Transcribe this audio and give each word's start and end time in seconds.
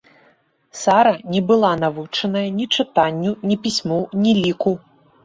Сара 0.81 1.11
не 1.33 1.41
была 1.51 1.69
навучаная 1.83 2.43
ні 2.57 2.65
чытанню, 2.77 3.35
ні 3.51 3.55
пісьму, 3.67 3.99
ні 4.25 4.35
ліку. 4.41 4.73